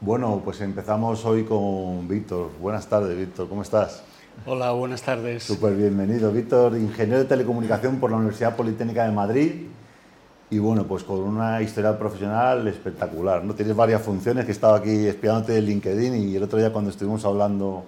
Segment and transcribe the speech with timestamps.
[0.00, 2.50] Bueno, pues empezamos hoy con Víctor.
[2.60, 4.04] Buenas tardes, Víctor, ¿cómo estás?
[4.46, 5.42] Hola, buenas tardes.
[5.42, 9.52] Súper bienvenido, Víctor, ingeniero de telecomunicación por la Universidad Politécnica de Madrid
[10.50, 13.42] y bueno, pues con una historia profesional espectacular.
[13.42, 13.54] ¿no?
[13.54, 16.90] Tienes varias funciones que he estado aquí espiándote de LinkedIn y el otro día cuando
[16.90, 17.82] estuvimos hablando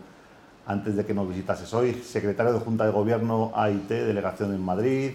[0.67, 5.13] antes de que nos visitases hoy, secretario de Junta de Gobierno AIT, delegación en Madrid,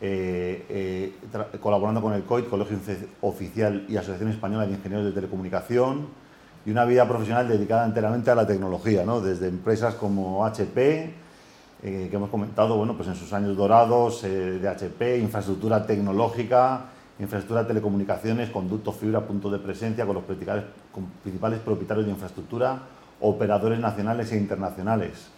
[0.00, 1.12] eh, eh,
[1.60, 2.78] colaborando con el COIT, Colegio
[3.20, 6.21] Oficial y Asociación Española de Ingenieros de Telecomunicación,
[6.64, 9.20] y una vida profesional dedicada enteramente a la tecnología, ¿no?
[9.20, 11.14] desde empresas como HP,
[11.82, 16.86] eh, que hemos comentado bueno, pues en sus años dorados eh, de HP, infraestructura tecnológica,
[17.18, 22.78] infraestructura de telecomunicaciones, conducto fibra, punto de presencia con los principales propietarios de infraestructura,
[23.20, 25.28] operadores nacionales e internacionales.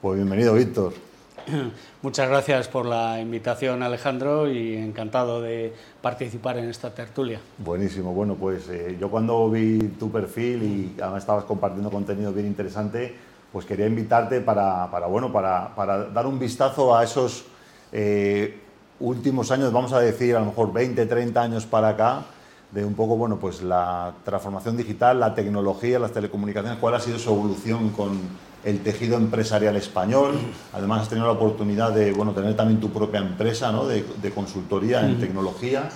[0.00, 1.09] Pues bienvenido, Víctor.
[2.02, 7.40] Muchas gracias por la invitación, Alejandro, y encantado de participar en esta tertulia.
[7.58, 8.12] Buenísimo.
[8.12, 13.14] Bueno, pues eh, yo cuando vi tu perfil y además estabas compartiendo contenido bien interesante,
[13.52, 15.72] pues quería invitarte para, bueno, para,
[16.12, 17.44] dar un vistazo a esos
[17.92, 18.60] eh,
[19.00, 22.22] últimos años, vamos a decir a lo mejor 20, 30 años para acá,
[22.70, 27.18] de un poco, bueno, pues la transformación digital, la tecnología, las telecomunicaciones, cuál ha sido
[27.18, 28.20] su evolución con
[28.64, 30.38] el tejido empresarial español.
[30.72, 33.86] Además, has tenido la oportunidad de bueno, tener también tu propia empresa ¿no?
[33.86, 35.88] de, consultoría en tecnología.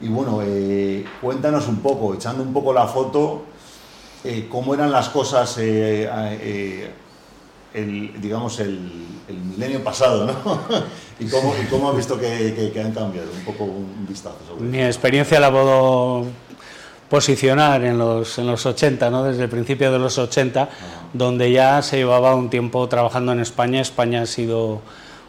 [0.00, 3.42] Y bueno, eh, cuéntanos un poco, echando un poco la foto,
[4.22, 6.88] eh, cómo eran las cosas, eh,
[7.74, 10.60] el, digamos, el, milenio pasado, ¿no?
[11.18, 13.28] y, cómo, y cómo has visto que, que, han cambiado.
[13.32, 16.24] Un poco un vistazo sobre Mi experiencia la puedo
[17.08, 19.24] posicionar en los, en los 80, ¿no?
[19.24, 20.68] desde el principio de los 80,
[21.12, 23.80] donde ya se llevaba un tiempo trabajando en España.
[23.80, 24.82] España ha sido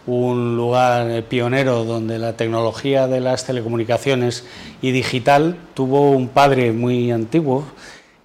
[0.05, 4.45] un lugar pionero donde la tecnología de las telecomunicaciones
[4.81, 7.65] y digital tuvo un padre muy antiguo,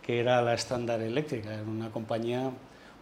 [0.04, 2.50] que era la Standard Electric, una compañía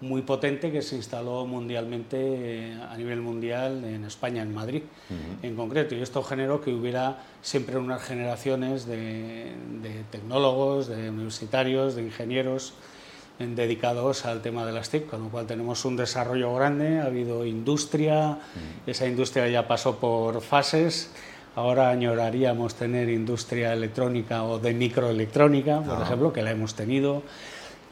[0.03, 4.83] muy potente que se instaló mundialmente eh, a nivel mundial en España, en Madrid
[5.43, 5.95] en concreto.
[5.95, 9.53] Y esto generó que hubiera siempre unas generaciones de,
[10.11, 12.75] tecnólogos, de universitarios, de ingenieros
[13.39, 17.45] dedicados al tema de las TIC, con lo cual tenemos un desarrollo grande, ha habido
[17.45, 18.39] industria,
[18.87, 21.11] esa industria ya pasó por fases.
[21.57, 26.03] Ahora añoraríamos tener industria electrónica o de microelectrónica, por ah.
[26.05, 27.23] ejemplo, que la hemos tenido.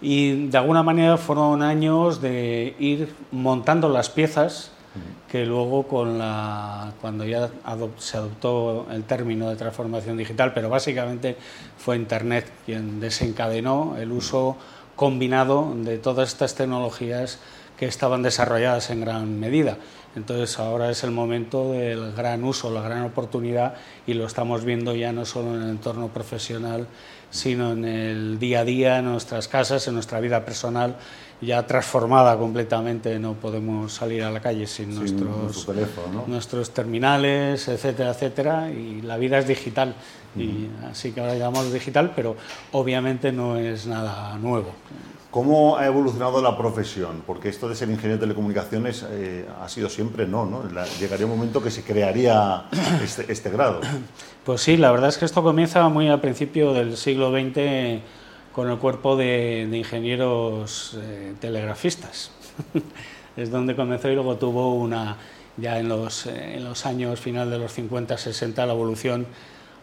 [0.03, 4.73] Y de alguna manera fueron años de ir montando las piezas
[5.31, 7.49] que luego cuando ya
[7.99, 11.37] se adoptó el término de transformación digital, pero básicamente
[11.79, 14.57] fue Internet quien desencadenó el uso
[14.97, 17.39] combinado de todas estas tecnologías
[17.81, 19.79] que estaban desarrolladas en gran medida.
[20.15, 23.73] Entonces ahora es el momento del gran uso, la gran oportunidad
[24.07, 26.87] y lo estamos viendo ya no solo en el entorno profesional,
[27.31, 30.97] sino en el día a día, en nuestras casas, en nuestra vida personal,
[31.41, 33.19] ya transformada completamente.
[33.19, 35.67] No podemos salir a la calle sin, nuestros,
[36.27, 38.71] nuestros terminales, etcétera, etcétera.
[38.71, 39.95] Y la vida es digital.
[40.37, 42.37] y así que ahora llamamos digital, pero
[42.73, 44.75] obviamente no es nada nuevo.
[45.31, 47.23] ¿Cómo ha evolucionado la profesión?
[47.25, 50.65] Porque esto de ser ingeniero de telecomunicaciones eh, ha sido siempre no, ¿no?
[50.99, 52.65] llegaría un momento que se crearía
[53.05, 53.81] este, este, grado.
[54.45, 58.03] Pues sí, la verdad es que esto comienza muy al principio del siglo XX
[58.53, 62.33] con el cuerpo de, ingenieros eh, telegrafistas.
[63.37, 65.17] es donde comenzó y luego tuvo una,
[65.57, 69.27] ya en los, eh, en los años final de los 50, 60, la evolución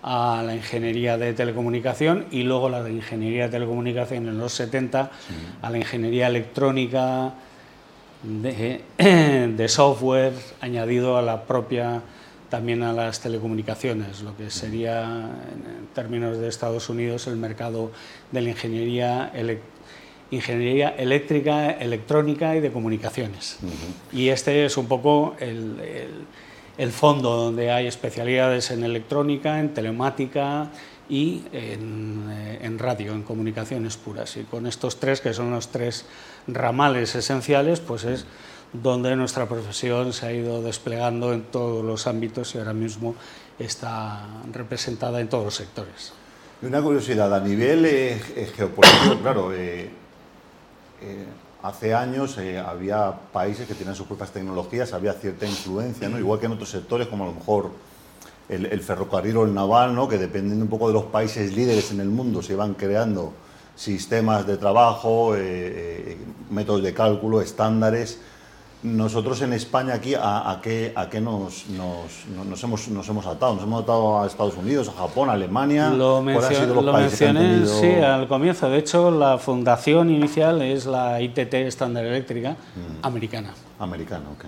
[0.03, 5.12] a la ingeniería de telecomunicación y luego la de ingeniería de telecomunicación en los 70
[5.62, 7.34] a la ingeniería electrónica
[8.24, 12.02] de, software añadido a la propia
[12.50, 17.91] también a las telecomunicaciones, lo que sería en términos de Estados Unidos el mercado
[18.31, 19.34] de la ingeniería,
[20.31, 23.57] ingeniería eléctrica, electrónica y de comunicaciones.
[24.13, 26.25] Y este es un poco el el
[26.92, 30.70] fondo, donde hay especialidades en electrónica, en telemática
[31.10, 34.38] y en, eh, radio, en comunicaciones puras.
[34.38, 36.06] Y con estos tres, que son los tres
[36.48, 38.25] ramales esenciales, pues es
[38.74, 43.16] donde nuestra profesión se ha ido desplegando en todos los ámbitos y ahora mismo
[43.57, 46.13] está representada en todos los sectores.
[46.62, 48.19] Y una curiosidad, a nivel eh,
[48.56, 49.90] geopolítico, claro, eh,
[51.68, 56.18] hace años eh, había países que tenían sus propias tecnologías, había cierta influencia, ¿no?
[56.18, 57.72] igual que en otros sectores como a lo mejor
[58.48, 60.08] el, ferrocarril o el naval, ¿no?
[60.08, 63.34] que dependiendo un poco de los países líderes en el mundo se van creando
[63.75, 66.18] sistemas de trabajo, eh, eh,
[66.50, 68.22] métodos de cálculo, estándares.
[68.83, 73.56] Nosotros en España aquí, ¿a, qué, a qué nos, nos, hemos, nos hemos atado?
[73.56, 75.89] Nos hemos atado a Estados Unidos, a Japón, a Alemania.
[75.89, 78.69] Lo, mencioné sí, al comienzo.
[78.69, 83.06] De hecho, la fundación inicial es la ITT Standard Eléctrica mm.
[83.06, 83.53] americana.
[83.79, 84.45] Americana, ok.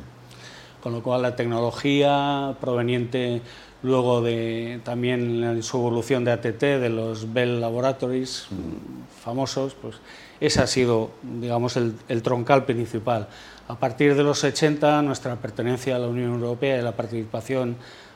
[0.82, 3.42] Con lo cual la tecnología proveniente
[3.84, 9.22] luego de también en su evolución de ATT, de los Bell Laboratories mm.
[9.24, 9.96] famosos, pues
[10.40, 13.28] ese ha sido, digamos, el, el troncal principal.
[13.68, 17.76] A partir de los 80, nuestra pertenencia a la Unión Europea y la participación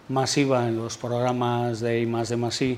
[0.10, 2.78] masiva en los programas de I de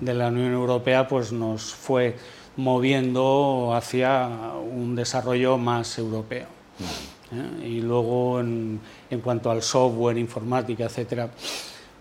[0.00, 2.16] de la Unión Europea pues nos fue
[2.56, 6.46] moviendo hacia un desarrollo más europeo.
[7.32, 7.66] ¿eh?
[7.66, 11.30] Y luego, en, en, cuanto al software, informática, etcétera,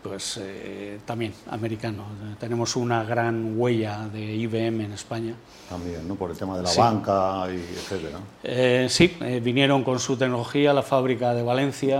[0.04, 2.04] pues eh, también americano.
[2.40, 5.34] Tenemos una gran huella de IBM en España.
[5.70, 6.16] También, ¿no?
[6.16, 8.20] Por el tema de la banca y etcétera.
[8.44, 12.00] Eh, sí, eh, vinieron con su tecnología, la fábrica de Valencia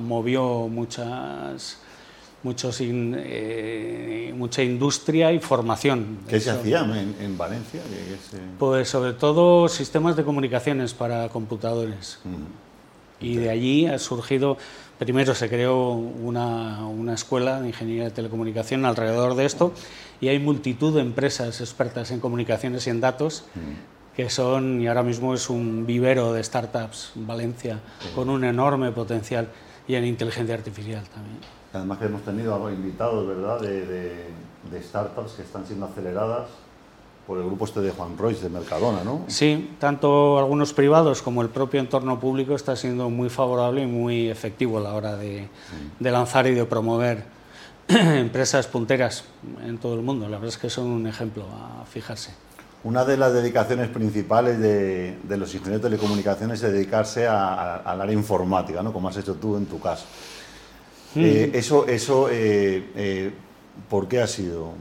[0.00, 1.78] movió muchas
[2.42, 2.82] muchos
[4.34, 6.18] mucha industria y formación.
[6.26, 7.82] ¿Qué se hacía en, Valencia?
[8.58, 12.18] Pues sobre todo sistemas de comunicaciones para computadores.
[13.22, 14.58] Y de allí ha surgido
[15.04, 19.72] Primero se creó una, una, escuela de ingeniería de telecomunicación alrededor de esto
[20.20, 24.14] y hay multitud de empresas expertas en comunicaciones y en datos mm.
[24.14, 27.80] que son, y ahora mismo es un vivero de startups Valencia
[28.14, 29.48] con un enorme potencial
[29.88, 31.38] y en inteligencia artificial también.
[31.72, 34.26] Además que hemos tenido invitados, ¿verdad?, de, de,
[34.70, 36.48] de startups que están siendo aceleradas
[37.32, 39.24] por el grupo este de Juan Royce de Mercadona, ¿no?
[39.26, 44.28] Sí, tanto algunos privados como el propio entorno público está siendo muy favorable y muy
[44.28, 45.48] efectivo a la hora de,
[45.98, 47.24] lanzar y de promover
[47.88, 49.24] empresas punteras
[49.66, 50.26] en todo el mundo.
[50.28, 52.34] La verdad es que son un ejemplo a fijarse.
[52.84, 58.82] Una de las dedicaciones principales de, los ingenieros de telecomunicaciones es dedicarse al área informática,
[58.82, 58.92] ¿no?
[58.92, 60.04] como has hecho tú en tu caso.
[61.14, 61.20] Mm.
[61.24, 63.32] Eh, eso eso eh, eh,
[63.88, 64.72] ¿Por qué ha sido?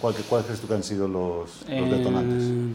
[0.00, 2.74] ¿Cuáles cuál crees tú que han sido los, detonantes?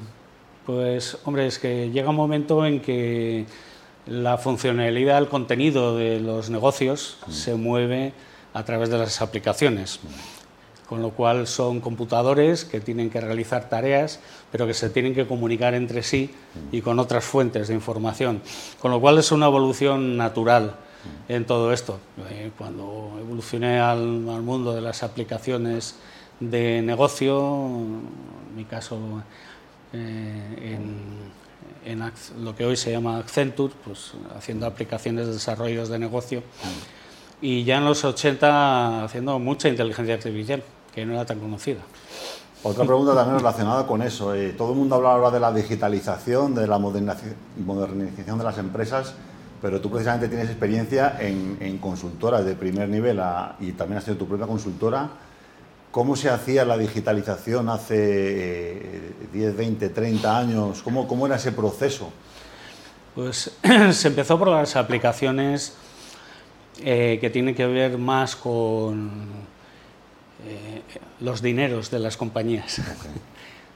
[0.66, 3.46] pues, hombre, es que llega un momento en que
[4.06, 7.32] la funcionalidad, el contenido de los negocios mm.
[7.32, 8.14] se mueve
[8.54, 10.00] a través de las aplicaciones.
[10.88, 14.22] Con lo cual son computadores que tienen que realizar tareas,
[14.52, 16.30] pero que se tienen que comunicar entre sí
[16.72, 16.76] mm.
[16.76, 18.42] y con otras fuentes de información.
[18.80, 20.76] Con lo cual es una evolución natural
[21.28, 22.00] en todo esto.
[22.30, 25.96] Eh, cuando evolucioné al, mundo de las aplicaciones
[26.40, 28.98] de negocio, en mi caso
[29.94, 31.28] eh, en,
[32.44, 36.44] lo que hoy se llama Accenture, pues haciendo aplicaciones de desarrollos de negocio,
[37.42, 40.64] y ya en los 80 haciendo mucha inteligencia artificial,
[40.94, 41.80] que no era tan conocida.
[42.64, 44.34] Otra pregunta también relacionada con eso.
[44.34, 49.14] Eh, todo el mundo habla ahora de la digitalización, de la modernización de las empresas
[49.62, 53.20] pero tú precisamente tienes experiencia en, consultoras de primer nivel
[53.60, 55.10] y también has tenido tu propia consultora.
[55.92, 60.82] ¿Cómo se hacía la digitalización hace 10, 20, 30 años?
[60.84, 62.12] ¿Cómo, cómo era ese proceso?
[63.16, 63.52] Pues
[63.92, 65.74] se empezó por las aplicaciones
[66.84, 69.10] eh, que tienen que ver más con
[70.46, 70.82] eh,
[71.22, 72.82] los dineros de las compañías.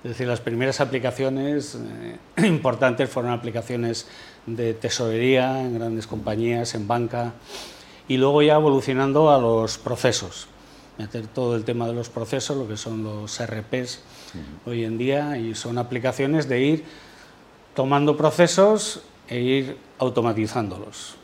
[0.04, 2.18] Es decir, las primeras aplicaciones eh,
[2.48, 4.08] importantes fueron aplicaciones
[4.46, 7.34] de tesorería en grandes compañías, en banca,
[8.08, 10.48] y luego ya evolucionando a los procesos,
[10.98, 14.02] meter todo el tema de los procesos, lo que son los RPs
[14.66, 16.84] hoy en día, y son aplicaciones de ir
[17.76, 21.16] tomando procesos e ir automatizándolos.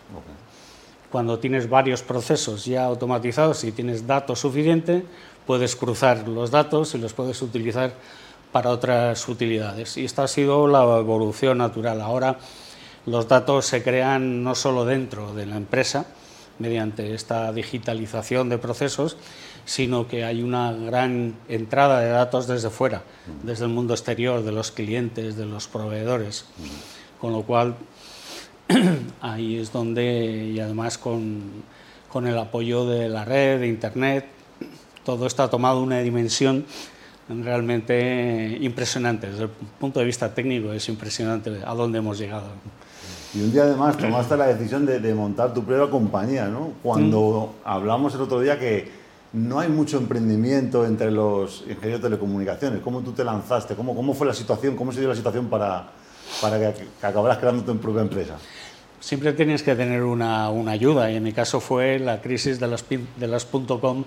[1.11, 5.05] Cuando tienes varios procesos ya automatizados y tienes datos suficiente,
[5.45, 7.93] puedes cruzar los datos y los puedes utilizar
[8.51, 9.97] para otras utilidades.
[9.97, 12.01] Y esta ha sido la evolución natural.
[12.01, 12.37] Ahora
[13.07, 16.05] los datos se crean no solo dentro de la empresa,
[16.59, 19.15] mediante esta digitalización de procesos,
[19.65, 23.03] sino que hay una gran entrada de datos desde fuera,
[23.43, 26.45] desde el mundo exterior, de los clientes, de los proveedores.
[27.21, 27.75] Con lo cual,
[29.21, 31.63] ahí es donde, y además con,
[32.11, 34.25] con el apoyo de la red, de Internet,
[35.05, 36.65] todo esto ha tomado una dimensión
[37.29, 39.29] realmente impresionante.
[39.29, 42.47] Desde el punto de vista técnico es impresionante a dónde hemos llegado.
[43.33, 46.73] Y un día además tomaste la decisión de, montar tu propia compañía, ¿no?
[46.81, 47.67] Cuando mm.
[47.67, 48.89] hablamos el otro día que
[49.33, 52.81] no hay mucho emprendimiento entre los ingenieros de telecomunicaciones.
[52.81, 53.75] ¿Cómo tú te lanzaste?
[53.75, 54.75] ¿Cómo, cómo fue la situación?
[54.75, 55.89] ¿Cómo se dio la situación para,
[56.41, 58.35] para que, que acabaras creando tu propia empresa?
[58.99, 62.67] siempre tienes que tener una, una, ayuda y en mi caso fue la crisis de
[62.67, 64.05] las, de las .com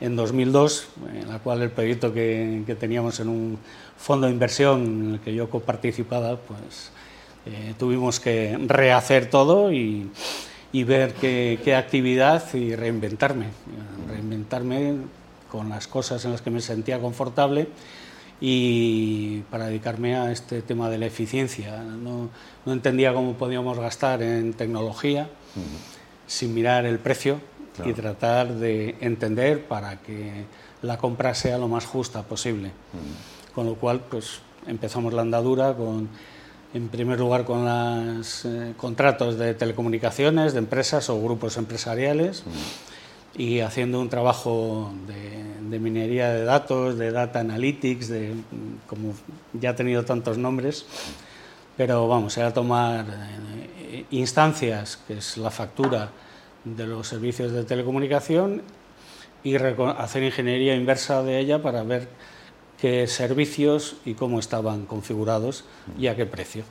[0.00, 3.58] en 2002, en la cual el proyecto que, que, teníamos en un
[3.96, 6.90] fondo de inversión en el que yo coparticipaba, pues
[7.46, 10.10] Eh, tuvimos que rehacer todo y,
[10.72, 13.46] ver qué, actividad y reinventarme,
[14.08, 14.96] reinventarme
[15.50, 17.68] con las cosas en las que me sentía confortable
[18.40, 21.82] y para dedicarme a este tema de la eficiencia.
[21.82, 22.28] No,
[22.66, 25.30] entendía cómo podíamos gastar en tecnología
[26.26, 27.40] sin mirar el precio
[27.84, 30.44] y tratar de entender para que
[30.82, 32.72] la compra sea lo más justa posible.
[33.54, 36.08] Con lo cual, pues empezamos la andadura con
[36.76, 42.44] en primer lugar con los eh, contratos de telecomunicaciones, de empresas o grupos empresariales
[43.34, 48.34] y haciendo un trabajo de, minería de datos, de data analytics, de,
[48.86, 49.14] como
[49.54, 50.84] ya ha tenido tantos nombres,
[51.78, 56.10] pero vamos, era tomar eh, instancias, que es la factura
[56.64, 58.62] de los servicios de telecomunicación,
[59.42, 62.08] y hacer ingeniería inversa de ella para ver
[62.80, 65.64] qué servicios y cómo estaban configurados
[65.98, 66.64] y a qué precio.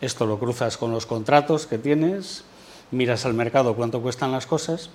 [0.00, 2.44] Esto lo cruzas con los contratos que tienes,
[2.90, 4.90] miras al mercado cuánto cuestan las cosas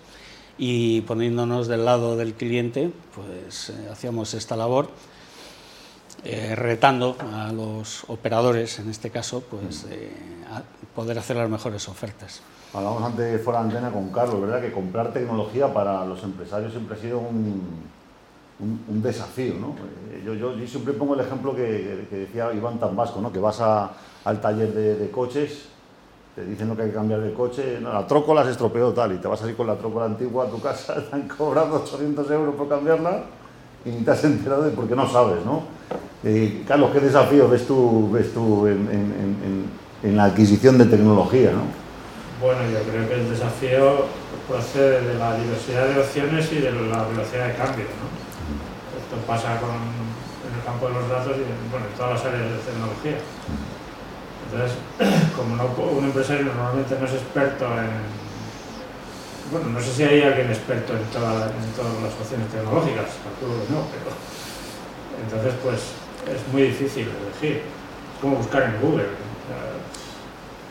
[0.58, 4.90] y poniéndonos del lado del cliente, pues eh, hacíamos esta labor
[6.24, 10.10] eh, retando a los operadores, en este caso, pues eh,
[10.50, 10.64] a
[10.96, 12.42] poder hacer las mejores ofertas.
[12.74, 14.62] Hablamos antes fuera de antena con Carlos, ¿verdad?
[14.62, 17.20] Que comprar tecnología para los empresarios siempre ha sido
[18.60, 19.76] un, desafío, ¿no?
[20.26, 23.32] Yo, yo, yo, siempre pongo el ejemplo que, decía Iván Tambasco, ¿no?
[23.32, 23.92] Que vas a,
[24.24, 25.70] al taller de, coches
[26.36, 29.14] te dicen lo que hay que cambiar de coche, no, la trócola se estropeó tal,
[29.14, 32.30] y te vas a ir con la trócola antigua a tu casa, están cobrando 800
[32.30, 33.24] euros por cambiarla
[33.86, 35.64] y ni te has enterado de porque no sabes, ¿no?
[36.26, 39.70] Eh, Carlos, ¿qué desafío ves tú, ves tú en,
[40.04, 41.64] la adquisición de tecnología, ¿no?
[42.46, 44.06] Bueno, yo creo que el desafío
[44.48, 48.25] procede de la diversidad de opciones y de la velocidad de cambio, ¿no?
[49.28, 52.60] Pasa con, en el campo de los datos y bueno, en todas las áreas de
[52.60, 53.18] tecnología.
[54.46, 54.78] Entonces,
[55.36, 58.26] como un empresario normalmente no es experto en...
[59.52, 63.82] Bueno, no sé si hay alguien experto en, todas las opciones tecnológicas, calculo que no,
[63.90, 64.10] pero...
[65.24, 65.80] Entonces, pues
[66.28, 67.62] es muy difícil elegir.
[67.62, 69.06] Es como buscar en Google.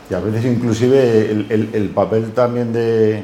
[0.09, 3.23] Y a veces inclusive el, papel también de,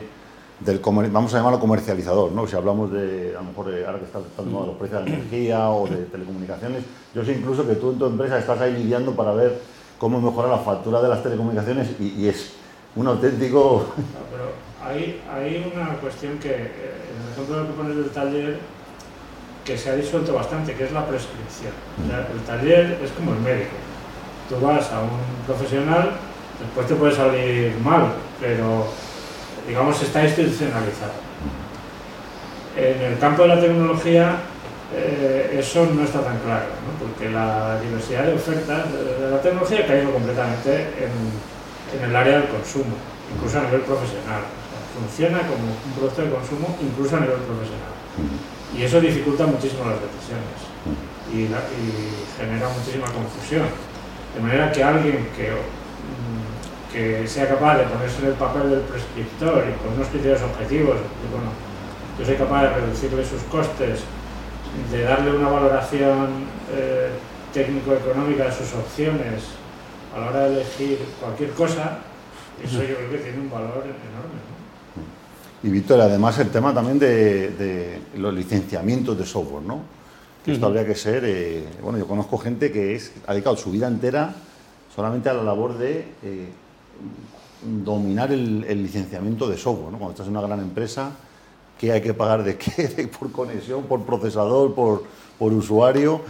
[0.66, 2.46] del vamos a llamarlo comercializador, ¿no?
[2.46, 5.70] Si hablamos de, a lo mejor ahora que está tratando los precios de la energía
[5.70, 6.84] o de telecomunicaciones,
[7.16, 9.60] yo sé incluso que tú en tu empresa estás ahí lidiando para ver
[9.98, 12.54] cómo mejorar la factura de las telecomunicaciones y, es
[12.96, 13.88] un auténtico...
[14.32, 14.52] pero
[14.88, 16.72] hay, hay, una cuestión que, eh,
[17.10, 18.60] en el ejemplo que pones del taller,
[19.66, 21.74] que se ha disuelto bastante, que es la prescripción.
[22.34, 23.76] el taller es como el médico.
[24.50, 26.12] Tú vas a un profesional,
[26.60, 28.86] después te puede salir mal, pero
[29.72, 31.16] digamos está institucionalizado.
[32.76, 34.36] En el campo de la tecnología
[34.94, 36.68] eh, eso no está tan claro,
[37.00, 42.50] porque la diversidad de ofertas de la tecnología ha caído completamente en, el área del
[42.50, 43.00] consumo,
[43.34, 44.44] incluso a nivel profesional.
[44.92, 47.96] funciona como un producto de consumo incluso a nivel profesional.
[48.76, 50.60] Y eso dificulta muchísimo las decisiones
[51.32, 51.48] y,
[52.36, 53.72] genera muchísima confusión.
[54.36, 55.56] De manera que alguien que,
[56.92, 60.98] que sea capaz de ponerse en el papel del prescriptor y con unos criterios objetivos,
[61.32, 61.52] bueno,
[62.20, 64.02] yo soy capaz de reducirle sus costes
[64.92, 67.10] de darle una valoración eh,
[67.54, 69.44] técnico-económica de sus opciones
[70.16, 72.00] a la hora de elegir cualquier cosa,
[72.64, 74.52] eso yo creo que tiene un valor enorme.
[75.64, 79.82] Y Víctor, además el tema también de, los licenciamientos de software, ¿no?
[80.44, 83.72] Que esto habría que ser, eh, bueno, yo conozco gente que es, ha dedicado su
[83.72, 84.34] vida entera
[84.94, 86.50] solamente a la labor de eh,
[87.84, 89.98] dominar el, el, licenciamiento de software, ¿no?
[89.98, 91.12] Cuando estás en una gran empresa,
[91.80, 95.04] qué hay que pagar de qué, por conexión, por procesador, por,
[95.38, 96.22] por usuario.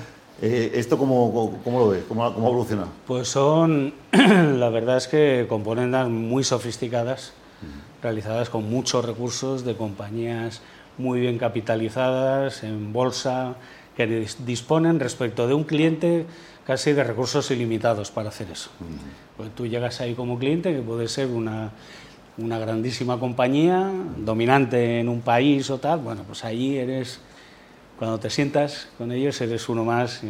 [0.42, 2.04] Eh, ¿Esto cómo, cómo, lo ves?
[2.08, 2.86] ¿Cómo, ¿Cómo evoluciona?
[3.06, 7.34] Pues son, la verdad es que componentes muy sofisticadas,
[8.02, 10.62] realizadas con muchos recursos de compañías
[10.98, 13.56] muy bien capitalizadas, en bolsa,
[13.96, 16.26] que disponen respecto de un cliente
[16.66, 18.70] casi de recursos ilimitados para hacer eso.
[19.38, 21.72] Pues tú llegas ahí como cliente, que puede ser una
[22.38, 27.20] una grandísima compañía, dominante en un país o tal, bueno, pues ahí eres,
[28.00, 30.22] cuando te sientas con ellos, eres uno más,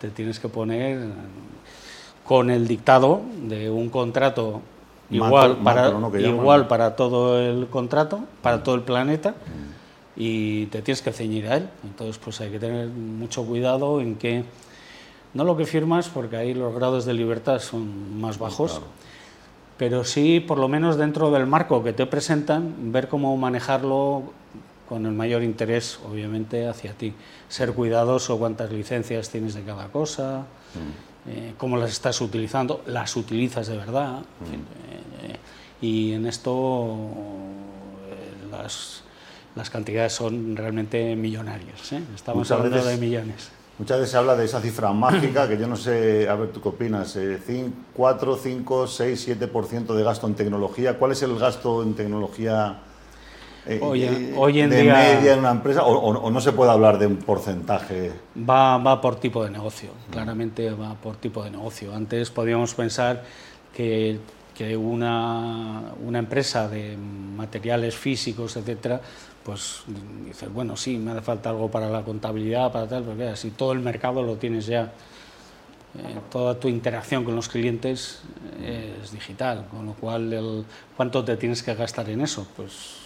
[0.00, 1.00] te tienes que poner
[2.24, 4.60] con el dictado de un contrato
[5.10, 9.34] igual, para, igual para todo el contrato, para todo el planeta,
[10.16, 11.68] y te tienes que ceñir a él.
[11.84, 14.44] Entonces, pues hay que tener mucho cuidado en que,
[15.34, 18.80] no lo que firmas, porque ahí los grados de libertad son más bajos
[19.78, 24.24] pero sí, por lo menos dentro del marco que te presentan, ver cómo manejarlo
[24.88, 27.14] con el mayor interés, obviamente, hacia ti.
[27.48, 30.46] Ser cuidadoso cuántas licencias tienes de cada cosa
[31.28, 34.20] eh, cómo las estás utilizando, las utilizas de verdad.
[35.22, 35.36] Eh,
[35.80, 36.96] y en esto
[38.10, 39.02] eh, las,
[39.54, 41.92] las, cantidades son realmente millonarias.
[42.16, 43.50] Estamos hablando de millones.
[43.78, 46.60] Muchas veces se habla de esa cifra mágica, que yo no sé, a ver, ¿tú
[46.60, 47.18] qué opinas?
[47.94, 50.98] 4, 5, 6, 7% de gasto en tecnología.
[50.98, 52.80] ¿Cuál es el gasto en tecnología
[53.66, 57.16] eh, hoy, en de media en una empresa o, no se puede hablar de un
[57.16, 58.12] porcentaje?
[58.48, 61.94] Va, va por tipo de negocio, claramente va por tipo de negocio.
[61.94, 63.24] Antes podíamos pensar
[63.74, 64.20] que,
[64.54, 69.02] que una, una, empresa de materiales físicos, etcétera,
[69.44, 69.82] pues
[70.26, 73.72] dices, bueno, sí, me hace falta algo para la contabilidad, para tal, porque si todo
[73.72, 74.92] el mercado lo tienes ya,
[75.96, 78.20] eh, toda tu interacción con los clientes
[78.62, 80.64] es digital, con lo cual, el,
[80.96, 82.46] ¿cuánto te tienes que gastar en eso?
[82.56, 82.98] Pues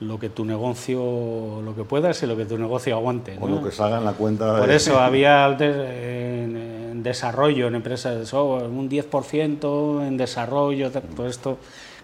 [0.00, 3.36] lo que tu negocio, lo que puedas y lo que tu negocio aguante.
[3.40, 4.58] O lo que salga en la cuenta.
[4.58, 11.58] Por eso había en, desarrollo, en empresas de software, un 10% en desarrollo, todo esto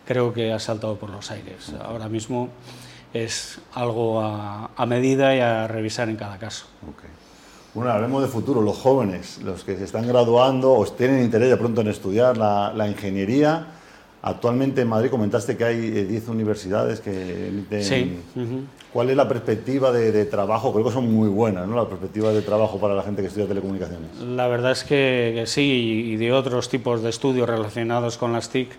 [0.04, 1.72] creo que ha saltado por los aires.
[1.80, 2.48] Ahora mismo
[3.14, 6.66] es algo a, medida y a revisar en cada caso.
[7.72, 11.56] Bueno, hablemos de futuro, los jóvenes, los que se están graduando o tienen interés de
[11.56, 13.73] pronto en estudiar la ingeniería
[14.26, 17.84] Actualmente en Madrid comentaste que hay 10 eh, universidades que emiten...
[17.84, 18.18] Sí.
[18.90, 20.72] ¿Cuál es la perspectiva de, trabajo?
[20.72, 21.76] Creo que son muy buenas, ¿no?
[21.76, 24.18] La perspectiva de trabajo para la gente que estudia telecomunicaciones.
[24.20, 28.70] La verdad es que, sí, y de otros tipos de estudios relacionados con las TIC,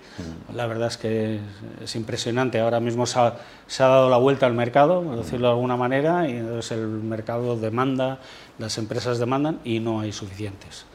[0.55, 1.39] la verdad es que
[1.83, 2.59] es, impresionante.
[2.59, 3.35] Ahora mismo se ha,
[3.77, 8.17] dado la vuelta al mercado, por decirlo de alguna manera, y entonces el mercado demanda,
[8.57, 10.85] las empresas demandan y no hay suficientes.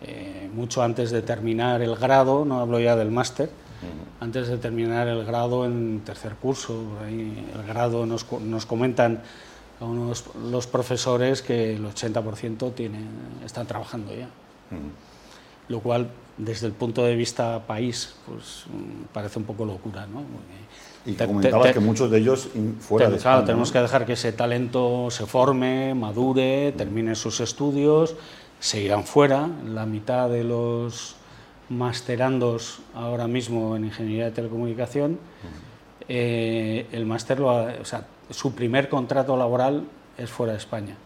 [0.00, 3.50] Eh, mucho antes de terminar el grado, no hablo ya del máster,
[4.20, 6.82] antes de terminar el grado en tercer curso.
[7.04, 9.22] Ahí el grado nos, nos comentan
[9.80, 13.08] a unos, los profesores que el 80% tienen,
[13.44, 14.28] están trabajando ya.
[15.68, 18.64] Lo cual, desde el punto de vista país, pues
[19.12, 20.06] parece un poco locura.
[20.06, 20.22] ¿no?
[21.06, 22.48] y te, comentabas que muchos de ellos
[22.80, 28.16] fuera de España, tenemos que dejar que ese talento se forme, madure, termine sus estudios,
[28.58, 29.48] se irán fuera.
[29.66, 31.16] La mitad de los
[31.68, 35.18] masterandos ahora mismo en ingeniería de telecomunicación,
[36.08, 39.84] eh, el máster, o sea, su primer contrato laboral
[40.18, 40.96] es fuera de España.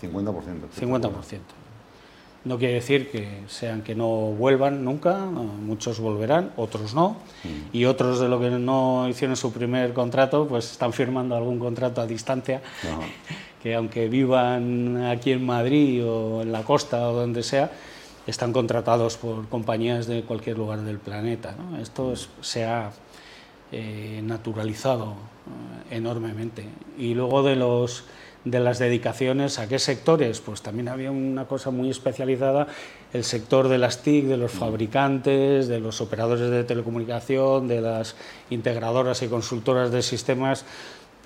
[0.00, 0.32] 50%.
[0.78, 1.40] 50%.
[2.44, 7.16] No quiere decir que sean que no vuelvan nunca, muchos volverán, otros no,
[7.72, 12.00] y otros de los que no hicieron su primer contrato, pues están firmando algún contrato
[12.00, 12.62] a distancia,
[13.62, 17.72] que aunque vivan aquí en Madrid o en la costa o donde sea,
[18.26, 21.54] están contratados por compañías de cualquier lugar del planeta.
[21.80, 22.90] Esto se ha
[23.72, 25.14] eh, naturalizado
[25.90, 26.64] eh, enormemente.
[26.98, 28.04] Y luego de, los,
[28.44, 30.40] de las dedicaciones, ¿a qué sectores?
[30.40, 32.68] Pues también había una cosa muy especializada,
[33.12, 34.58] el sector de las TIC, de los mm.
[34.58, 38.16] fabricantes, de los operadores de telecomunicación, de las
[38.50, 40.64] integradoras y consultoras de sistemas,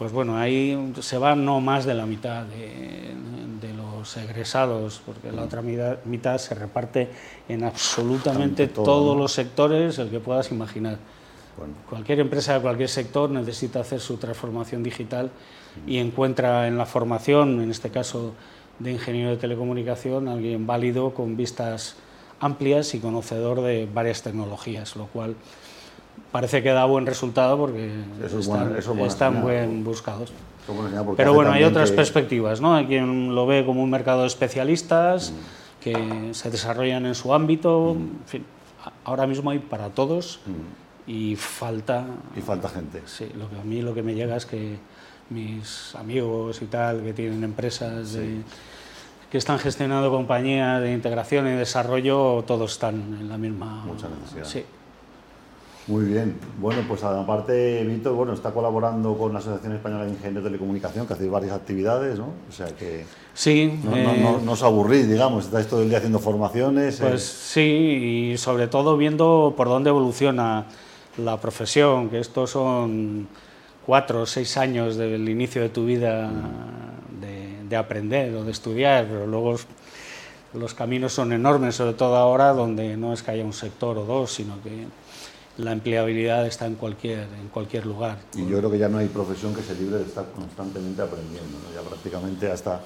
[0.01, 5.43] pues bueno, ahí se va no más de la mitad de, los egresados, porque la
[5.43, 7.11] otra mitad, se reparte
[7.51, 10.97] en absolutamente todos los sectores, el que puedas imaginar.
[11.91, 15.31] Cualquier empresa de cualquier sector necesita hacer su transformación digital
[15.87, 18.33] y encuentra en la formación, en este caso
[18.79, 21.97] de ingeniero de telecomunicación, alguien válido con vistas
[22.41, 25.37] amplias y conocedor de varias tecnologías, lo cual
[26.33, 27.91] parece que da buen resultado porque
[29.07, 30.33] están, buen buscados.
[31.17, 32.75] Pero bueno, hay otras perspectivas, ¿no?
[32.75, 35.83] Hay quien lo ve como un mercado de especialistas mm.
[35.83, 37.97] que se desarrollan en su ámbito.
[37.99, 38.37] Mm.
[39.05, 41.11] ahora mismo hay para todos mm.
[41.11, 42.05] y falta...
[42.37, 43.03] Y falta gente.
[43.07, 44.79] Sí, lo que a mí lo que me llega es que
[45.31, 48.17] mis amigos y tal, que tienen empresas
[49.31, 53.85] que están gestionando compañías de integración y desarrollo, todos están en la misma...
[53.85, 54.45] Mucha necesidad.
[54.45, 54.65] Sí.
[55.91, 56.37] Muy bien.
[56.61, 61.05] Bueno, pues aparte, Víctor, bueno, está colaborando con la Asociación Española de Ingenieros de Telecomunicación,
[61.05, 62.27] que hace varias actividades, ¿no?
[62.49, 63.05] O sea que...
[63.35, 63.81] Sí.
[63.83, 67.01] No, no, no, os aburrís, digamos, estáis todo el día haciendo formaciones.
[67.01, 67.07] Eh.
[67.09, 70.67] Pues sí, y sobre todo viendo por dónde evoluciona
[71.17, 73.27] la profesión, que estos son
[73.85, 76.31] cuatro o seis años del inicio de tu vida
[77.21, 79.57] de, de aprender o de estudiar, pero luego
[80.55, 84.05] los caminos son enormes, sobre todo ahora, donde no es que haya un sector o
[84.05, 84.87] dos, sino que
[85.59, 88.19] la empleabilidad está en cualquier, en cualquier lugar.
[88.35, 91.59] Y yo creo que ya no hay profesión que se libre de estar constantemente aprendiendo,
[91.75, 92.81] ya prácticamente hasta,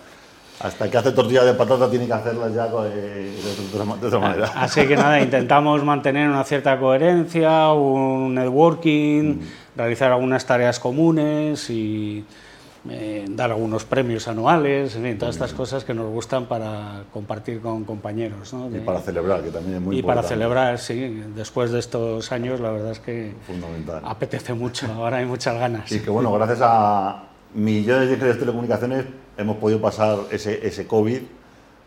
[0.60, 4.50] hasta que hace tortilla de patata tiene que hacerlas ya eh, de, otra, manera.
[4.56, 9.40] Así que nada, intentamos mantener una cierta coherencia, un networking, mm.
[9.76, 12.24] realizar algunas tareas comunes y,
[12.90, 17.60] eh, dar algunos premios anuales, en fin, todas estas cosas que nos gustan para compartir
[17.60, 18.52] con compañeros.
[18.52, 18.68] ¿no?
[18.74, 20.28] Y para celebrar, que también es muy y para importante.
[20.34, 24.02] celebrar, sí, después de estos años, la verdad es que Fundamental.
[24.04, 25.90] apetece mucho, ahora hay muchas ganas.
[25.92, 29.04] Y que bueno, gracias a millones de ingenieros de telecomunicaciones
[29.36, 31.20] hemos podido pasar ese, ese COVID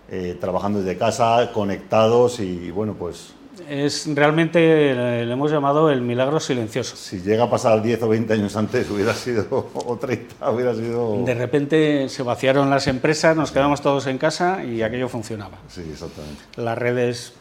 [0.09, 3.33] eh, trabajando desde casa, conectados y bueno, pues
[3.69, 4.59] Es realmente,
[4.91, 6.95] eh, le hemos llamado el milagro silencioso.
[6.95, 11.21] si llega a pasar 10 o 20 años antes hubiera sido, o 30, hubiera sido...
[11.25, 15.57] De repente se vaciaron las empresas, nos quedamos todos en casa y aquello funcionaba.
[15.67, 16.41] Sí, exactamente.
[16.55, 17.33] Las redes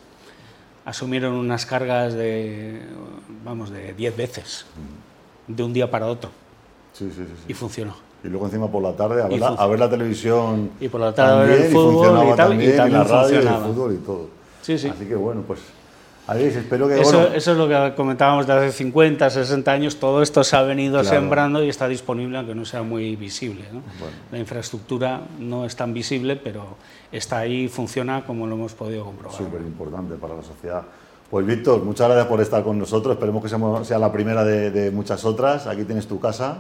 [0.85, 2.81] asumieron unas cargas de,
[3.45, 4.67] vamos, de 10 veces,
[5.47, 6.31] de un día para otro,
[6.93, 7.45] Sí, sí, sí, sí.
[7.49, 7.95] y funcionó.
[8.25, 10.71] Y luego encima por la tarde a Y ver, la, a ver la televisión.
[10.81, 12.99] Y por la tarde a ver el también, fútbol y funcionaba tal, y también, también
[12.99, 14.29] la radio, y el fútbol y todo.
[14.63, 14.89] Sí, sí.
[14.89, 15.61] Así que bueno, pues
[16.29, 19.97] Alex, espero que Eso, bueno, eso es lo que comentábamos de hace 50, 60 años,
[20.01, 21.09] todo esto se ha venido Claro.
[21.17, 23.63] sembrando y está disponible, aunque no sea muy visible.
[23.73, 23.81] ¿no?
[24.01, 24.17] Bueno.
[24.33, 26.77] La infraestructura no es tan visible, pero
[27.13, 29.37] está ahí y funciona como lo hemos podido comprobar.
[29.39, 30.83] súper importante para la sociedad.
[31.31, 33.15] Pues Víctor, muchas gracias por estar con nosotros.
[33.15, 35.67] Esperemos que seamos- sea la primera de, de muchas otras.
[35.69, 36.59] Aquí tienes tu casa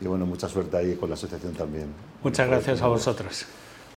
[0.00, 1.86] y bueno, mucha suerte ahí con la asociación también.
[2.22, 3.46] Muchas gracias a vosotros.